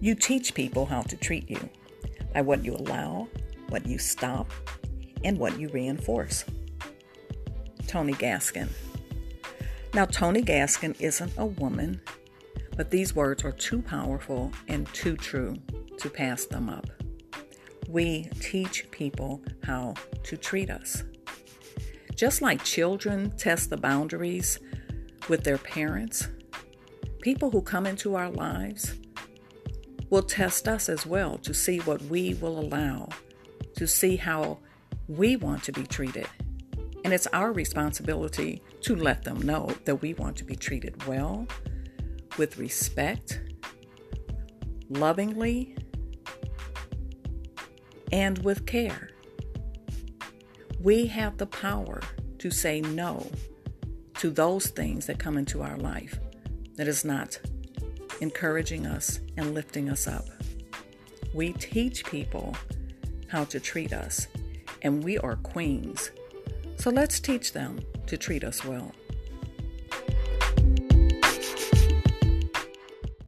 You 0.00 0.14
teach 0.14 0.54
people 0.54 0.86
how 0.86 1.02
to 1.02 1.16
treat 1.16 1.48
you 1.48 1.70
by 2.34 2.42
what 2.42 2.64
you 2.64 2.74
allow, 2.74 3.28
what 3.70 3.86
you 3.86 3.98
stop, 3.98 4.50
and 5.24 5.38
what 5.38 5.58
you 5.58 5.68
reinforce. 5.68 6.44
Tony 7.86 8.12
Gaskin. 8.12 8.68
Now, 9.94 10.04
Tony 10.04 10.42
Gaskin 10.42 11.00
isn't 11.00 11.32
a 11.38 11.46
woman, 11.46 12.00
but 12.76 12.90
these 12.90 13.14
words 13.14 13.44
are 13.44 13.52
too 13.52 13.80
powerful 13.80 14.52
and 14.68 14.86
too 14.92 15.16
true 15.16 15.56
to 15.98 16.10
pass 16.10 16.44
them 16.44 16.68
up. 16.68 16.86
We 17.88 18.28
teach 18.40 18.90
people 18.90 19.42
how 19.64 19.94
to 20.24 20.36
treat 20.36 20.68
us. 20.68 21.04
Just 22.14 22.42
like 22.42 22.62
children 22.64 23.30
test 23.38 23.70
the 23.70 23.76
boundaries 23.76 24.58
with 25.28 25.44
their 25.44 25.58
parents, 25.58 26.28
people 27.22 27.50
who 27.50 27.62
come 27.62 27.86
into 27.86 28.14
our 28.14 28.30
lives 28.30 28.94
will 30.10 30.22
test 30.22 30.68
us 30.68 30.88
as 30.88 31.06
well 31.06 31.38
to 31.38 31.52
see 31.52 31.78
what 31.80 32.02
we 32.02 32.34
will 32.34 32.58
allow, 32.58 33.08
to 33.76 33.86
see 33.86 34.16
how 34.16 34.58
we 35.08 35.36
want 35.36 35.62
to 35.64 35.72
be 35.72 35.84
treated. 35.84 36.26
And 37.04 37.12
it's 37.12 37.26
our 37.28 37.52
responsibility 37.52 38.62
to 38.82 38.96
let 38.96 39.24
them 39.24 39.40
know 39.42 39.70
that 39.84 40.02
we 40.02 40.14
want 40.14 40.36
to 40.38 40.44
be 40.44 40.56
treated 40.56 41.04
well, 41.06 41.46
with 42.38 42.58
respect, 42.58 43.40
lovingly, 44.88 45.76
and 48.12 48.38
with 48.38 48.66
care. 48.66 49.10
We 50.80 51.06
have 51.06 51.38
the 51.38 51.46
power 51.46 52.00
to 52.38 52.50
say 52.50 52.80
no 52.80 53.26
to 54.14 54.30
those 54.30 54.68
things 54.68 55.06
that 55.06 55.18
come 55.18 55.36
into 55.36 55.62
our 55.62 55.76
life 55.76 56.18
that 56.76 56.88
is 56.88 57.04
not 57.04 57.38
encouraging 58.20 58.86
us 58.86 59.20
and 59.36 59.54
lifting 59.54 59.90
us 59.90 60.06
up. 60.06 60.26
We 61.34 61.52
teach 61.52 62.04
people 62.04 62.56
how 63.28 63.44
to 63.44 63.60
treat 63.60 63.92
us, 63.92 64.26
and 64.82 65.02
we 65.02 65.18
are 65.18 65.36
queens. 65.36 66.10
So 66.76 66.90
let's 66.90 67.20
teach 67.20 67.52
them 67.52 67.80
to 68.06 68.16
treat 68.16 68.44
us 68.44 68.64
well. 68.64 68.92